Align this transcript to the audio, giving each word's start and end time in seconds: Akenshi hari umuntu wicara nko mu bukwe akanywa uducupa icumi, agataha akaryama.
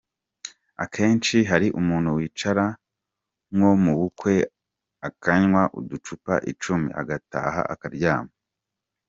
Akenshi 0.83 1.37
hari 1.51 1.67
umuntu 1.79 2.09
wicara 2.17 2.65
nko 3.55 3.71
mu 3.83 3.93
bukwe 3.99 4.33
akanywa 5.07 5.61
uducupa 5.79 6.33
icumi, 6.51 6.87
agataha 7.01 7.61
akaryama. 7.75 8.33